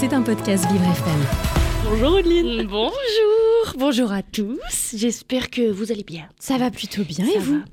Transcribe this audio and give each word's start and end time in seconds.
C'est 0.00 0.14
un 0.14 0.22
podcast 0.22 0.64
Vivre 0.72 0.84
FM. 0.84 1.26
Bonjour 1.84 2.12
Audeline. 2.14 2.66
Bonjour, 2.66 3.76
bonjour 3.76 4.12
à 4.12 4.22
tous. 4.22 4.94
J'espère 4.94 5.50
que 5.50 5.70
vous 5.70 5.92
allez 5.92 6.04
bien. 6.04 6.26
Ça 6.38 6.56
va 6.56 6.70
plutôt 6.70 7.02
bien 7.02 7.26
Ça 7.26 7.32
et 7.34 7.38
vous 7.38 7.58
va. 7.58 7.64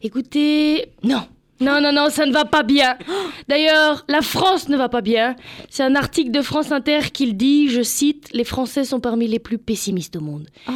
Écoutez, 0.00 0.86
non. 1.02 1.22
Non, 1.58 1.80
non, 1.80 1.90
non, 1.92 2.10
ça 2.10 2.26
ne 2.26 2.32
va 2.32 2.44
pas 2.44 2.62
bien. 2.62 2.96
D'ailleurs, 3.48 4.04
la 4.06 4.22
France 4.22 4.68
ne 4.68 4.76
va 4.76 4.88
pas 4.88 5.00
bien. 5.00 5.34
C'est 5.68 5.82
un 5.82 5.96
article 5.96 6.30
de 6.30 6.42
France 6.42 6.70
Inter 6.70 7.00
qui 7.12 7.26
le 7.26 7.32
dit, 7.32 7.68
je 7.68 7.82
cite, 7.82 8.28
Les 8.32 8.44
Français 8.44 8.84
sont 8.84 9.00
parmi 9.00 9.26
les 9.26 9.40
plus 9.40 9.58
pessimistes 9.58 10.14
au 10.14 10.20
monde. 10.20 10.46
Oh. 10.68 10.72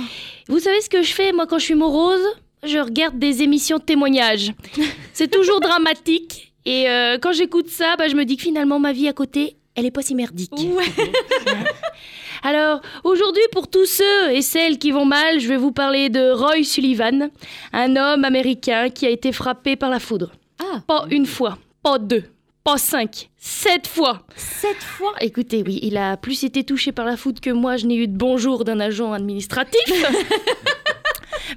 Vous 0.48 0.58
savez 0.58 0.80
ce 0.80 0.90
que 0.90 1.02
je 1.02 1.12
fais, 1.12 1.30
moi, 1.30 1.46
quand 1.46 1.60
je 1.60 1.64
suis 1.64 1.76
morose? 1.76 2.26
Je 2.64 2.78
regarde 2.78 3.20
des 3.20 3.44
émissions 3.44 3.78
de 3.78 3.84
témoignages. 3.84 4.52
C'est 5.12 5.30
toujours 5.30 5.60
dramatique. 5.60 6.54
Et 6.64 6.90
euh, 6.90 7.18
quand 7.22 7.32
j'écoute 7.32 7.68
ça, 7.68 7.94
bah, 7.96 8.08
je 8.08 8.16
me 8.16 8.24
dis 8.24 8.36
que 8.36 8.42
finalement, 8.42 8.80
ma 8.80 8.92
vie 8.92 9.06
à 9.06 9.12
côté, 9.12 9.57
elle 9.78 9.86
est 9.86 9.92
pas 9.92 10.02
si 10.02 10.16
merdique. 10.16 10.52
Alors, 12.42 12.80
aujourd'hui, 13.04 13.42
pour 13.52 13.68
tous 13.68 13.86
ceux 13.86 14.32
et 14.32 14.42
celles 14.42 14.78
qui 14.78 14.90
vont 14.90 15.04
mal, 15.04 15.38
je 15.38 15.46
vais 15.48 15.56
vous 15.56 15.70
parler 15.72 16.08
de 16.08 16.32
Roy 16.32 16.64
Sullivan, 16.64 17.30
un 17.72 17.96
homme 17.96 18.24
américain 18.24 18.90
qui 18.90 19.06
a 19.06 19.10
été 19.10 19.30
frappé 19.32 19.76
par 19.76 19.88
la 19.90 20.00
foudre. 20.00 20.32
Ah, 20.60 20.80
Pas 20.86 21.06
une 21.10 21.26
fois, 21.26 21.58
pas 21.82 21.98
deux, 21.98 22.24
pas 22.64 22.76
cinq, 22.76 23.30
sept 23.36 23.86
fois. 23.86 24.22
cette 24.36 24.82
fois? 24.82 25.14
Écoutez, 25.20 25.62
oui, 25.64 25.78
il 25.82 25.96
a 25.96 26.16
plus 26.16 26.42
été 26.44 26.64
touché 26.64 26.90
par 26.92 27.04
la 27.06 27.16
foudre 27.16 27.40
que 27.40 27.50
moi, 27.50 27.76
je 27.76 27.86
n'ai 27.86 27.96
eu 27.96 28.08
de 28.08 28.16
bonjour 28.16 28.64
d'un 28.64 28.80
agent 28.80 29.12
administratif. 29.12 29.80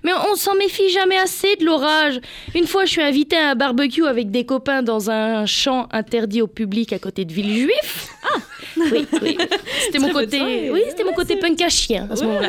Mais 0.04 0.12
on 0.32 0.36
s'en 0.36 0.56
méfie 0.56 0.90
jamais 0.90 1.18
assez 1.18 1.56
de 1.58 1.66
l'orage. 1.66 2.20
Une 2.56 2.66
fois, 2.66 2.86
je 2.86 2.92
suis 2.92 3.02
invitée 3.02 3.38
à 3.38 3.52
un 3.52 3.56
barbecue 3.56 4.06
avec 4.06 4.32
des 4.32 4.46
copains 4.46 4.82
dans 4.82 5.10
un 5.12 5.46
champ 5.46 5.88
interdit 5.92 6.42
au 6.42 6.48
public 6.48 6.92
à 6.94 7.00
côté 7.00 7.24
de 7.26 7.32
Villejuif. 7.34 8.08
Ah 8.24 8.38
Oui, 8.78 9.06
oui. 9.22 9.38
C'était 9.86 10.00
mon 10.00 10.06
Très 10.06 10.14
bonne 10.14 10.24
côté, 10.26 10.38
soirée. 10.38 10.70
oui, 10.72 10.82
c'était 10.90 11.04
mon 11.04 11.14
côté 11.14 11.36
punk 11.36 11.62
à 11.62 11.70
chien 11.70 12.08
à 12.10 12.16
ce 12.16 12.24
moment-là. 12.24 12.48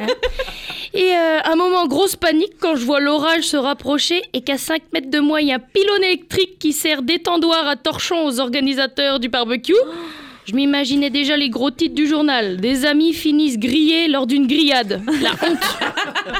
Hein. 0.00 0.06
Et 0.94 1.12
euh, 1.14 1.38
un 1.44 1.54
moment, 1.56 1.86
grosse 1.86 2.16
panique 2.16 2.54
quand 2.58 2.74
je 2.76 2.84
vois 2.84 2.98
l'orage 3.00 3.44
se 3.44 3.56
rapprocher 3.58 4.22
et 4.32 4.40
qu'à 4.40 4.56
5 4.56 4.82
mètres 4.92 5.10
de 5.10 5.20
moi, 5.20 5.42
il 5.42 5.48
y 5.48 5.52
a 5.52 5.56
un 5.56 5.58
pylône 5.58 6.02
électrique 6.04 6.58
qui 6.58 6.72
sert 6.72 7.02
d'étendoir 7.02 7.68
à 7.68 7.76
torchon 7.76 8.24
aux 8.26 8.40
organisateurs 8.40 9.20
du 9.20 9.28
barbecue. 9.28 9.74
Je 10.48 10.54
m'imaginais 10.54 11.10
déjà 11.10 11.36
les 11.36 11.50
gros 11.50 11.70
titres 11.70 11.94
du 11.94 12.06
journal. 12.06 12.56
Des 12.56 12.86
amis 12.86 13.12
finissent 13.12 13.58
grillés 13.58 14.08
lors 14.08 14.26
d'une 14.26 14.46
grillade. 14.46 15.02
La 15.20 15.32
honte. 15.32 16.38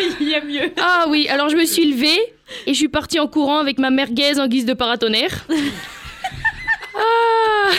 Il 0.20 0.30
y 0.30 0.34
a 0.34 0.42
mieux. 0.42 0.72
Ah 0.80 1.04
oui, 1.10 1.28
alors 1.28 1.50
je 1.50 1.56
me 1.56 1.66
suis 1.66 1.84
levée 1.84 2.18
et 2.66 2.72
je 2.72 2.78
suis 2.78 2.88
partie 2.88 3.20
en 3.20 3.26
courant 3.26 3.58
avec 3.58 3.78
ma 3.78 3.90
merguez 3.90 4.40
en 4.40 4.48
guise 4.48 4.64
de 4.64 4.72
paratonnerre. 4.72 5.46
Ah 6.94 7.70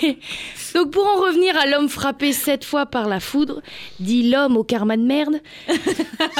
Donc 0.74 0.92
pour 0.92 1.04
en 1.06 1.16
revenir 1.16 1.56
à 1.58 1.66
l'homme 1.66 1.88
frappé 1.88 2.32
sept 2.32 2.64
fois 2.64 2.86
par 2.86 3.08
la 3.08 3.18
foudre, 3.18 3.60
dit 3.98 4.30
l'homme 4.30 4.56
au 4.56 4.62
karma 4.62 4.96
de 4.96 5.02
merde. 5.02 5.40
Ah 5.68 5.74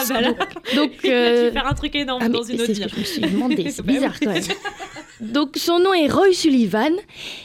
bah 0.08 0.20
là, 0.20 0.34
Donc 0.76 1.04
a 1.04 1.08
euh, 1.08 1.52
faire 1.52 1.66
un 1.66 1.74
truc 1.74 1.94
énorme 1.96 2.22
ah, 2.24 2.28
dans 2.28 2.42
une 2.42 2.60
autre 2.60 2.72
vie. 2.72 2.86
je 2.88 3.00
me 3.00 3.04
suis 3.04 3.20
demandé, 3.20 3.70
c'est 3.70 3.82
Bah 3.82 3.92
bizarre 3.92 4.14
quand 4.20 4.32
même. 4.32 4.42
Donc 5.20 5.56
son 5.56 5.78
nom 5.78 5.94
est 5.94 6.08
Roy 6.08 6.32
Sullivan. 6.32 6.92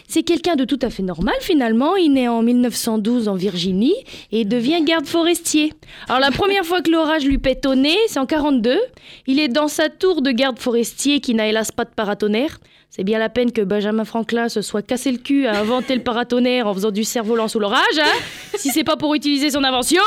C'est 0.08 0.24
quelqu'un 0.24 0.56
de 0.56 0.66
tout 0.66 0.80
à 0.82 0.90
fait 0.90 1.04
normal 1.04 1.36
finalement. 1.42 1.96
Il 1.96 2.14
naît 2.14 2.28
en 2.28 2.42
1912 2.42 3.28
en 3.28 3.36
Virginie 3.36 3.96
et 4.32 4.46
devient 4.46 4.84
garde 4.84 5.06
forestier. 5.06 5.74
Alors 6.08 6.20
la 6.20 6.32
première 6.32 6.66
fois 6.66 6.82
que 6.82 6.90
l'orage 6.90 7.26
lui 7.26 7.38
pète 7.38 7.66
au 7.66 7.76
nez, 7.76 7.98
c'est 8.08 8.20
en 8.20 8.26
42. 8.26 8.80
Il 9.28 9.40
est 9.40 9.48
dans 9.48 9.68
sa 9.68 9.90
tour 9.90 10.22
de 10.22 10.32
garde 10.32 10.60
forestier 10.60 11.20
qui 11.20 11.34
n'a 11.34 11.48
hélas 11.48 11.72
pas 11.72 11.86
de 11.86 11.92
paratonnerre. 11.92 12.58
C'est 12.90 13.04
bien 13.04 13.20
la 13.20 13.30
peine 13.30 13.52
que 13.52 13.62
Benjamin 13.62 14.06
Franklin 14.06 14.50
se 14.50 14.62
soit 14.62 14.82
cassé 14.82 15.12
le 15.12 15.18
cul 15.18 15.46
à 15.46 15.60
inventer 15.60 15.96
le 15.96 16.04
paratonnerre 16.04 16.68
en 16.68 16.74
faisant 16.74 16.92
du 16.92 17.04
cerf-volant 17.04 17.48
sous 17.48 17.60
l'orage, 17.60 18.00
hein 18.00 18.56
si 18.56 18.70
c'est 18.70 18.86
pas 18.86 18.96
pour 18.96 19.14
utiliser 19.14 19.52
son 19.52 19.64
invention. 19.64 20.02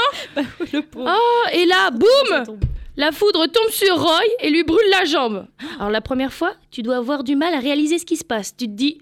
Le 0.72 0.80
pauvre. 0.80 1.10
Oh, 1.10 1.48
et 1.52 1.66
là, 1.66 1.90
boum. 1.90 2.58
La 3.00 3.12
foudre 3.12 3.46
tombe 3.46 3.70
sur 3.70 3.98
Roy 4.00 4.20
et 4.40 4.50
lui 4.50 4.62
brûle 4.62 4.88
la 4.90 5.04
jambe. 5.04 5.46
Alors 5.78 5.90
la 5.90 6.00
première 6.00 6.32
fois, 6.32 6.54
tu 6.70 6.82
dois 6.82 6.96
avoir 6.96 7.24
du 7.24 7.34
mal 7.34 7.54
à 7.54 7.58
réaliser 7.58 7.98
ce 7.98 8.04
qui 8.04 8.16
se 8.16 8.24
passe. 8.24 8.54
Tu 8.56 8.66
te 8.66 8.72
dis, 8.72 8.98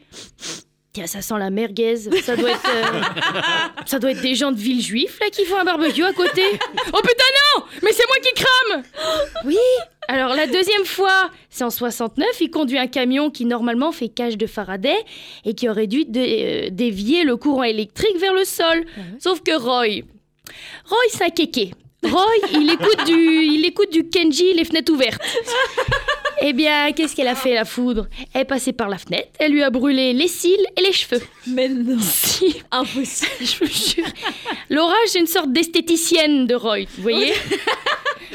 tiens, 0.92 1.06
ça 1.06 1.20
sent 1.20 1.34
la 1.38 1.50
merguez. 1.50 1.96
Ça 1.96 2.36
doit 2.36 2.50
être, 2.50 2.68
euh, 2.68 3.00
ça 3.86 3.98
doit 3.98 4.12
être 4.12 4.22
des 4.22 4.34
gens 4.34 4.52
de 4.52 4.56
Villejuif 4.58 5.18
là 5.20 5.28
qui 5.30 5.44
font 5.44 5.58
un 5.58 5.64
barbecue 5.64 6.04
à 6.04 6.12
côté. 6.12 6.42
Oh 6.92 7.00
putain 7.02 7.24
non 7.58 7.64
Mais 7.82 7.92
c'est 7.92 8.06
moi 8.06 8.16
qui 8.22 8.32
crame 8.34 8.82
Oui. 9.44 9.56
Alors 10.10 10.34
la 10.34 10.46
deuxième 10.46 10.86
fois, 10.86 11.30
c'est 11.50 11.64
en 11.64 11.70
69. 11.70 12.26
Il 12.40 12.50
conduit 12.50 12.78
un 12.78 12.86
camion 12.86 13.30
qui 13.30 13.44
normalement 13.44 13.92
fait 13.92 14.08
cage 14.08 14.38
de 14.38 14.46
Faraday 14.46 14.96
et 15.44 15.54
qui 15.54 15.68
aurait 15.68 15.86
dû 15.86 16.04
dé- 16.06 16.68
euh, 16.68 16.70
dévier 16.70 17.24
le 17.24 17.36
courant 17.36 17.64
électrique 17.64 18.16
vers 18.18 18.32
le 18.32 18.44
sol. 18.44 18.84
Sauf 19.18 19.42
que 19.42 19.52
Roy, 19.58 20.04
Roy, 20.86 21.28
kéké. 21.34 21.72
Roy, 22.04 22.26
il 22.52 22.70
écoute 22.70 23.06
du, 23.06 23.12
il 23.44 23.64
écoute 23.66 23.90
du 23.92 24.08
Kenji, 24.08 24.52
les 24.54 24.64
fenêtres 24.64 24.92
ouvertes. 24.92 25.20
Eh 26.40 26.52
bien, 26.52 26.92
qu'est-ce 26.92 27.16
qu'elle 27.16 27.26
a 27.26 27.34
fait, 27.34 27.52
la 27.54 27.64
foudre? 27.64 28.06
Elle 28.32 28.42
est 28.42 28.44
passée 28.44 28.72
par 28.72 28.88
la 28.88 28.96
fenêtre, 28.96 29.26
elle 29.40 29.50
lui 29.50 29.60
a 29.64 29.70
brûlé 29.70 30.12
les 30.12 30.28
cils 30.28 30.54
et 30.76 30.80
les 30.82 30.92
cheveux. 30.92 31.20
Mais 31.48 31.68
non, 31.68 31.98
Si, 32.00 32.62
impossible. 32.70 33.28
je 33.40 33.58
vous 33.58 33.66
jure. 33.66 34.06
L'orage, 34.70 34.94
c'est 35.06 35.18
une 35.18 35.26
sorte 35.26 35.52
d'esthéticienne 35.52 36.46
de 36.46 36.54
Roy, 36.54 36.84
vous 36.96 37.02
voyez? 37.02 37.32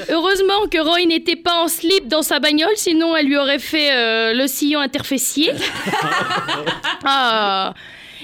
Heureusement 0.10 0.68
que 0.70 0.80
Roy 0.80 1.06
n'était 1.06 1.38
pas 1.38 1.64
en 1.64 1.70
slip 1.70 2.10
dans 2.10 2.24
sa 2.24 2.42
bagnole, 2.42 2.76
sinon 2.76 3.16
elle 3.16 3.28
lui 3.28 3.38
aurait 3.38 3.58
fait 3.58 3.94
euh, 3.94 4.34
le 4.34 4.48
sillon 4.48 4.82
interfessier. 4.82 5.52
Ah 7.06 7.74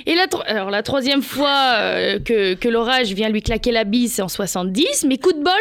et 0.10 0.16
la, 0.16 0.26
alors, 0.48 0.72
la 0.72 0.82
troisième 0.82 1.22
fois 1.22 1.74
euh, 1.76 2.18
que, 2.18 2.56
que 2.56 2.68
l'orage 2.68 3.14
vient 3.14 3.30
lui 3.30 3.44
claquer 3.44 3.72
la 3.72 3.84
bise, 3.84 4.14
c'est 4.14 4.24
en 4.24 4.28
70. 4.28 5.06
Mais 5.08 5.20
coup 5.20 5.32
de 5.32 5.44
bol, 5.44 5.54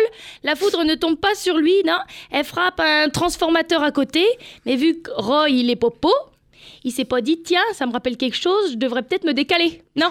la 0.43 0.57
foudre 0.57 0.85
ne 0.85 0.95
tombe 0.95 1.19
pas 1.19 1.35
sur 1.35 1.59
lui, 1.59 1.75
non. 1.87 1.99
Elle 2.31 2.47
frappe 2.47 2.81
un 2.81 3.11
transformateur 3.11 3.83
à 3.83 3.91
côté. 3.91 4.25
Mais 4.65 4.77
vu 4.77 5.03
que 5.03 5.11
Roy, 5.15 5.51
il 5.51 5.69
est 5.69 5.77
popo, 5.77 6.11
il 6.83 6.93
s'est 6.93 7.05
pas 7.05 7.21
dit, 7.21 7.43
tiens, 7.43 7.61
ça 7.75 7.85
me 7.85 7.93
rappelle 7.93 8.17
quelque 8.17 8.39
chose, 8.39 8.73
je 8.73 8.77
devrais 8.79 9.03
peut-être 9.03 9.25
me 9.25 9.35
décaler. 9.35 9.83
Non. 9.97 10.09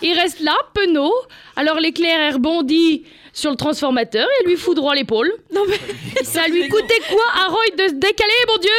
Il 0.00 0.14
reste 0.14 0.40
là, 0.40 0.56
penaud. 0.74 1.12
Alors 1.56 1.78
l'éclair 1.78 2.34
rebondit 2.34 3.04
sur 3.32 3.50
le 3.50 3.56
transformateur 3.56 4.26
et 4.40 4.46
lui 4.46 4.56
fout 4.56 4.76
droit 4.76 4.94
l'épaule. 4.94 5.32
Non 5.52 5.62
mais 5.68 5.78
Ça 6.24 6.46
lui 6.48 6.68
coûtait 6.68 7.00
quoi 7.08 7.24
à 7.34 7.48
Roy 7.48 7.64
de 7.78 7.88
se 7.88 7.94
décaler, 7.94 8.32
mon 8.48 8.58
Dieu? 8.58 8.70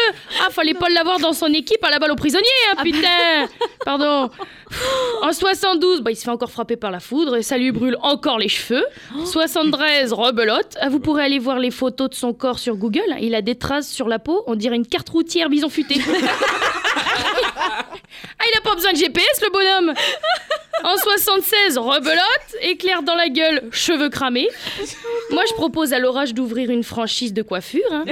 Ah, 0.46 0.50
fallait 0.52 0.74
pas 0.74 0.90
l'avoir 0.90 1.20
dans 1.20 1.34
son 1.34 1.48
équipe 1.48 1.84
à 1.84 1.90
la 1.90 2.00
balle 2.00 2.12
aux 2.12 2.16
prisonniers, 2.16 2.44
hein, 2.72 2.84
putain 2.84 3.48
Pardon. 3.84 4.30
En 5.22 5.32
72, 5.32 6.02
bah, 6.02 6.12
il 6.12 6.16
se 6.16 6.24
fait 6.24 6.30
encore 6.30 6.52
frapper 6.52 6.76
par 6.76 6.92
la 6.92 7.00
foudre 7.00 7.36
et 7.36 7.44
ça 7.44 7.58
lui 7.58 7.72
brûle 7.72 7.98
encore 8.02 8.38
les 8.40 8.48
cheveux. 8.48 8.86
73, 9.26 10.14
rebelote. 10.14 10.78
Ah, 10.80 10.90
vous 10.90 11.00
pourrez 11.00 11.24
aller 11.24 11.40
voir 11.40 11.60
les 11.60 11.72
photos 11.72 12.10
de 12.10 12.16
son 12.16 12.34
corps 12.34 12.60
sur 12.60 12.76
Google. 12.76 13.02
Il 13.22 13.36
a 13.36 13.42
des 13.42 13.56
traces 13.56 13.90
sur 13.90 14.08
la 14.08 14.20
peau, 14.20 14.44
on 14.48 14.56
dirait 14.56 14.76
une 14.76 14.88
carte 14.88 15.10
routière 15.10 15.50
bison 15.50 15.70
futée. 15.70 16.00
ah, 17.58 17.86
il 18.52 18.58
a 18.58 18.62
pas 18.62 18.76
besoin 18.76 18.94
de 18.94 18.98
GPS, 18.98 19.42
le 19.42 19.52
bonhomme 19.52 19.94
En 20.84 20.98
76, 20.98 21.78
rebelote, 21.78 22.56
éclair 22.62 23.04
dans 23.04 23.16
la 23.16 23.30
gueule, 23.30 23.62
cheveux 23.72 24.10
cramés. 24.10 24.50
Moi, 25.32 25.44
je 25.48 25.54
propose 25.54 25.94
à 25.94 26.00
l'orage 26.00 26.34
d'ouvrir 26.34 26.70
une 26.70 26.84
franchise 26.84 27.34
de 27.34 27.42
coiffure. 27.42 27.82
hein. 27.92 28.04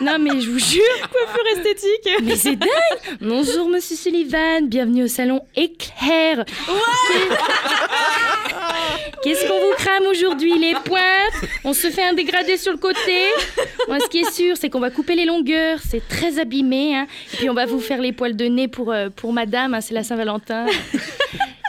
Non, 0.00 0.18
mais 0.18 0.40
je 0.40 0.50
vous 0.50 0.58
jure, 0.58 0.82
coiffure 1.12 1.46
esthétique. 1.56 2.08
mais 2.24 2.34
c'est 2.36 2.56
dingue 2.56 3.18
Bonjour, 3.20 3.68
monsieur 3.68 3.94
Sullivan, 3.96 4.66
bienvenue 4.66 5.04
au 5.04 5.08
salon 5.08 5.40
Éclair. 5.54 6.44
Qu'est-ce 9.22 9.46
qu'on 9.46 9.60
vous 9.60 9.74
crame 9.76 10.04
aujourd'hui 10.10 10.58
Les 10.58 10.74
pointes? 10.84 11.48
On 11.64 11.72
se 11.72 11.88
fait 11.90 12.02
un 12.02 12.12
dégradé 12.12 12.56
sur 12.56 12.72
le 12.72 12.78
côté 12.78 13.22
Moi, 13.88 14.00
ce 14.00 14.08
qui 14.08 14.18
est 14.18 14.30
sûr, 14.32 14.56
c'est 14.56 14.68
qu'on 14.68 14.80
va 14.80 14.90
couper 14.90 15.14
les 15.14 15.24
longueurs. 15.26 15.78
C'est 15.88 16.06
très 16.08 16.40
abîmé. 16.40 16.96
hein. 16.96 17.06
Et 17.32 17.36
puis, 17.36 17.50
on 17.50 17.54
va 17.54 17.66
vous 17.66 17.80
faire 17.80 18.00
les 18.00 18.12
poils 18.12 18.36
de 18.36 18.46
nez 18.46 18.66
pour, 18.68 18.92
euh, 18.92 19.08
pour 19.14 19.32
madame. 19.32 19.74
hein, 19.74 19.80
c'est 19.80 19.94
la 19.94 20.02
Saint-Valentin. 20.02 20.66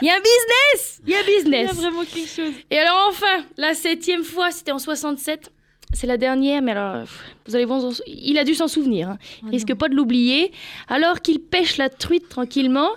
Il 0.02 0.06
y 0.08 0.10
a 0.10 0.14
un 0.14 0.18
business 0.20 1.00
Il 1.06 1.12
y 1.12 1.14
a 1.14 1.18
un 1.18 1.22
Il 1.26 1.30
y 1.32 1.36
business 1.36 1.70
a 1.70 1.74
vraiment 1.74 2.04
quelque 2.04 2.28
chose. 2.28 2.52
et 2.70 2.78
alors 2.78 3.06
enfin, 3.08 3.44
la 3.56 3.74
septième 3.74 4.24
fois, 4.24 4.50
c'était 4.50 4.72
en 4.72 4.78
67. 4.78 5.50
C'est 5.92 6.08
la 6.08 6.16
dernière, 6.16 6.60
mais 6.62 6.72
alors, 6.72 7.04
vous 7.46 7.54
allez 7.54 7.64
voir, 7.64 7.80
il 8.08 8.36
a 8.38 8.44
dû 8.44 8.54
s'en 8.56 8.66
souvenir. 8.68 9.08
hein. 9.10 9.18
Il 9.44 9.50
risque 9.50 9.72
pas 9.74 9.88
de 9.88 9.94
l'oublier. 9.94 10.50
Alors 10.88 11.20
qu'il 11.22 11.38
pêche 11.38 11.76
la 11.76 11.88
truite 11.88 12.28
tranquillement, 12.28 12.90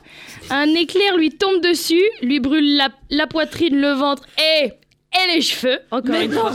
un 0.50 0.66
éclair 0.74 1.16
lui 1.16 1.30
tombe 1.30 1.62
dessus, 1.62 2.04
lui 2.24 2.40
brûle 2.40 2.76
la, 2.78 2.90
la 3.12 3.28
poitrine, 3.28 3.80
le 3.80 3.92
ventre 3.92 4.24
et, 4.40 4.66
et 4.66 5.36
les 5.36 5.42
cheveux, 5.42 5.80
encore 5.92 6.16
une 6.16 6.32
fois. 6.32 6.52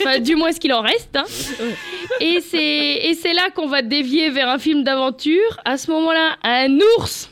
Enfin, 0.00 0.18
du 0.20 0.34
moins 0.36 0.52
ce 0.52 0.58
qu'il 0.58 0.72
en 0.72 0.80
reste. 0.80 1.14
hein. 1.16 1.24
Et 2.18 2.40
c'est 2.40 3.32
là 3.34 3.50
qu'on 3.54 3.66
va 3.68 3.82
dévier 3.82 4.30
vers 4.30 4.48
un 4.48 4.58
film 4.58 4.84
d'aventure. 4.84 5.60
À 5.66 5.76
ce 5.76 5.90
moment-là, 5.90 6.36
un 6.42 6.78
ours 6.96 7.30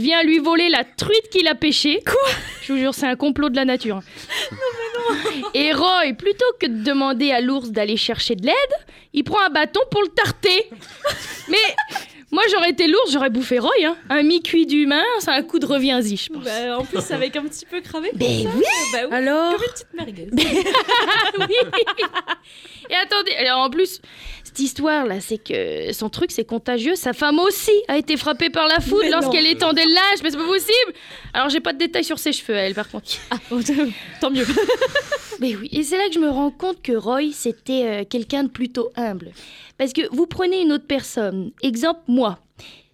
vient 0.00 0.22
lui 0.22 0.38
voler 0.38 0.68
la 0.68 0.84
truite 0.84 1.28
qu'il 1.30 1.46
a 1.48 1.54
pêchée. 1.54 2.02
Quoi 2.04 2.30
Je 2.62 2.72
vous 2.72 2.78
jure, 2.78 2.94
c'est 2.94 3.06
un 3.06 3.16
complot 3.16 3.48
de 3.50 3.56
la 3.56 3.64
nature. 3.64 3.96
hein. 3.96 5.14
Et 5.54 5.72
Roy, 5.72 6.12
plutôt 6.18 6.44
que 6.60 6.66
de 6.66 6.82
demander 6.84 7.30
à 7.32 7.40
l'ours 7.40 7.70
d'aller 7.70 7.96
chercher 7.96 8.34
de 8.36 8.46
l'aide, 8.46 8.54
il 9.12 9.24
prend 9.24 9.40
un 9.44 9.50
bâton 9.50 9.80
pour 9.90 10.02
le 10.02 10.08
tarter. 10.08 10.66
Mais 11.48 11.56
Moi, 12.32 12.44
j'aurais 12.52 12.70
été 12.70 12.86
lourde, 12.86 13.08
j'aurais 13.10 13.30
bouffé 13.30 13.58
Roy. 13.58 13.72
Hein. 13.84 13.96
Un 14.08 14.22
mi-cuit 14.22 14.66
d'humain, 14.66 15.02
c'est 15.18 15.30
un 15.32 15.42
coup 15.42 15.58
de 15.58 15.66
reviens-y, 15.66 16.16
je 16.16 16.32
pense. 16.32 16.44
Bah, 16.44 16.78
en 16.78 16.84
plus, 16.84 17.10
avec 17.10 17.34
un 17.34 17.42
petit 17.42 17.66
peu 17.66 17.80
cravé. 17.80 18.10
comme 18.10 18.18
Mais 18.20 18.44
ça, 18.44 18.50
oui. 18.54 18.62
Bah 18.92 18.98
oui. 19.08 19.14
Alors 19.16 19.52
Comme 19.52 19.62
une 19.64 19.72
petite 19.72 19.86
merguez. 19.94 20.28
oui. 21.40 21.54
Et 22.88 22.94
attendez, 22.94 23.32
alors 23.34 23.58
en 23.62 23.70
plus, 23.70 24.00
cette 24.50 24.58
histoire-là, 24.58 25.20
c'est 25.20 25.38
que 25.38 25.92
son 25.92 26.08
truc, 26.08 26.32
c'est 26.32 26.44
contagieux. 26.44 26.96
Sa 26.96 27.12
femme 27.12 27.38
aussi 27.38 27.70
a 27.86 27.96
été 27.96 28.16
frappée 28.16 28.50
par 28.50 28.66
la 28.66 28.80
foudre 28.80 29.08
lorsqu'elle 29.08 29.46
étendait 29.46 29.84
le 29.84 29.94
linge, 29.94 30.24
mais 30.24 30.30
c'est 30.32 30.36
pas 30.36 30.44
possible. 30.44 30.92
Alors 31.32 31.50
j'ai 31.50 31.60
pas 31.60 31.72
de 31.72 31.78
détails 31.78 32.02
sur 32.02 32.18
ses 32.18 32.32
cheveux, 32.32 32.56
elle, 32.56 32.74
par 32.74 32.88
contre. 32.88 33.12
Ah, 33.30 33.36
tant 34.20 34.30
mieux. 34.30 34.44
Mais 35.38 35.54
oui, 35.54 35.68
et 35.72 35.84
c'est 35.84 35.96
là 35.96 36.08
que 36.08 36.14
je 36.14 36.18
me 36.18 36.28
rends 36.28 36.50
compte 36.50 36.82
que 36.82 36.92
Roy, 36.92 37.30
c'était 37.32 37.84
euh, 37.84 38.04
quelqu'un 38.04 38.42
de 38.42 38.48
plutôt 38.48 38.90
humble. 38.96 39.30
Parce 39.78 39.92
que 39.92 40.02
vous 40.10 40.26
prenez 40.26 40.60
une 40.62 40.72
autre 40.72 40.86
personne, 40.86 41.52
exemple 41.62 42.00
moi. 42.08 42.40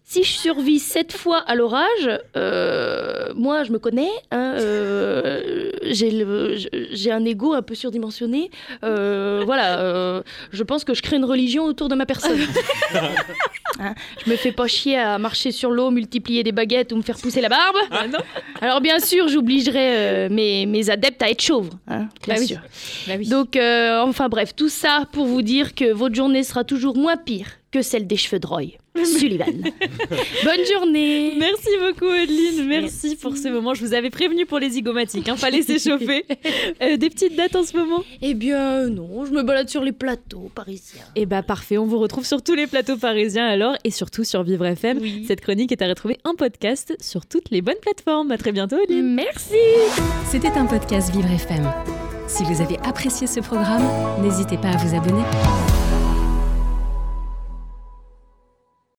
Si 0.08 0.22
je 0.22 0.30
survis 0.30 0.78
sept 0.78 1.12
fois 1.12 1.38
à 1.38 1.56
l'orage, 1.56 2.08
euh, 2.36 3.26
moi 3.34 3.64
je 3.64 3.72
me 3.72 3.78
connais, 3.80 4.08
hein, 4.30 4.54
euh, 4.56 5.72
j'ai 5.82 7.10
un 7.10 7.24
ego 7.24 7.54
un 7.54 7.62
peu 7.62 7.74
surdimensionné. 7.74 8.52
euh, 8.84 9.42
voilà, 9.44 10.22
je 10.52 10.62
pense 10.62 10.84
que 10.84 10.94
je 10.94 11.02
crée 11.02 11.16
une 11.16 11.24
religion 11.24 11.64
autour 11.64 11.88
de 11.88 11.96
ma 11.96 12.06
personne. 12.06 12.38
Hein, 13.78 13.94
je 14.24 14.30
me 14.30 14.36
fais 14.36 14.52
pas 14.52 14.66
chier 14.68 14.96
à 14.96 15.18
marcher 15.18 15.50
sur 15.52 15.70
l'eau, 15.70 15.90
multiplier 15.90 16.42
des 16.42 16.50
baguettes 16.52 16.92
ou 16.92 16.96
me 16.96 17.02
faire 17.02 17.18
pousser 17.18 17.42
la 17.42 17.50
barbe. 17.50 17.76
Ah 17.90 18.08
non 18.08 18.20
Alors 18.62 18.80
bien 18.80 18.98
sûr, 19.00 19.28
j'obligerai 19.28 20.30
mes, 20.30 20.64
mes 20.64 20.88
adeptes 20.88 21.22
à 21.22 21.28
être 21.28 21.42
chauves, 21.42 21.68
hein, 21.86 22.08
bien 22.24 22.36
Bah 22.36 22.40
oui. 22.40 22.46
sûr. 22.46 22.58
Bah 23.06 23.14
oui. 23.18 23.28
Donc, 23.28 23.58
enfin 23.58 24.30
bref, 24.30 24.54
tout 24.56 24.70
ça 24.70 25.02
pour 25.12 25.26
vous 25.26 25.42
dire 25.42 25.74
que 25.74 25.92
votre 25.92 26.14
journée 26.14 26.42
sera 26.42 26.64
toujours 26.64 26.96
moins 26.96 27.18
pire 27.18 27.48
que 27.70 27.82
celle 27.82 28.06
des 28.06 28.16
cheveux 28.16 28.38
de 28.38 28.46
Roy. 28.46 28.62
Sullivan. 29.04 29.46
Bonne 30.44 30.64
journée. 30.72 31.34
Merci 31.38 31.68
beaucoup, 31.80 32.10
Adeline. 32.10 32.66
Merci, 32.66 33.16
pour 33.16 33.36
ce 33.36 33.48
moment. 33.48 33.74
Je 33.74 33.84
vous 33.84 33.94
avais 33.94 34.10
prévenu 34.10 34.46
pour 34.46 34.58
les 34.58 34.70
zygomatiques. 34.70 35.28
Hein, 35.28 35.36
fallait 35.36 35.62
s'échauffer. 35.62 36.24
Euh, 36.82 36.96
des 36.96 37.08
petites 37.10 37.36
dates 37.36 37.56
en 37.56 37.64
ce 37.64 37.76
moment? 37.76 38.02
Eh 38.22 38.34
bien, 38.34 38.88
non, 38.88 39.24
je 39.24 39.30
me 39.30 39.42
balade 39.42 39.68
sur 39.68 39.82
les 39.82 39.92
plateaux 39.92 40.50
parisiens. 40.54 41.02
Eh 41.14 41.24
bah 41.26 41.42
parfait, 41.42 41.78
on 41.78 41.86
vous 41.86 41.98
retrouve 41.98 42.26
sur 42.26 42.42
tous 42.42 42.54
les 42.54 42.66
plateaux 42.66 42.96
parisiens 42.96 43.46
alors 43.46 43.76
et 43.84 43.90
surtout 43.90 44.24
sur 44.24 44.42
Vivre 44.42 44.66
FM. 44.66 44.98
Oui. 45.00 45.24
Cette 45.26 45.40
chronique 45.40 45.72
est 45.72 45.82
à 45.82 45.88
retrouver 45.88 46.18
en 46.24 46.34
podcast 46.34 46.96
sur 47.00 47.24
toutes 47.26 47.50
les 47.50 47.62
bonnes 47.62 47.80
plateformes. 47.80 48.30
À 48.30 48.38
très 48.38 48.52
bientôt, 48.52 48.76
Adeline. 48.82 49.14
Merci. 49.14 49.54
C'était 50.30 50.52
un 50.52 50.66
podcast 50.66 51.12
Vivre 51.14 51.30
FM. 51.30 51.66
Si 52.28 52.42
vous 52.44 52.60
avez 52.60 52.78
apprécié 52.84 53.26
ce 53.26 53.40
programme, 53.40 53.84
n'hésitez 54.22 54.58
pas 54.58 54.68
à 54.68 54.76
vous 54.76 54.94
abonner. 54.96 55.22